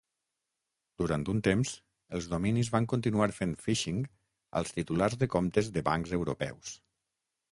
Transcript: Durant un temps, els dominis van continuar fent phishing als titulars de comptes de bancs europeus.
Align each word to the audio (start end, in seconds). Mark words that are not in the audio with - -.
Durant 1.01 1.25
un 1.33 1.41
temps, 1.47 1.73
els 2.19 2.29
dominis 2.31 2.71
van 2.77 2.87
continuar 2.95 3.27
fent 3.41 3.53
phishing 3.67 4.01
als 4.61 4.73
titulars 4.79 5.19
de 5.25 5.31
comptes 5.35 5.73
de 5.77 5.87
bancs 5.91 6.19
europeus. 6.21 6.75